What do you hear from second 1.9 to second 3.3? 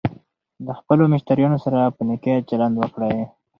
په نېکۍ چلند وکړئ.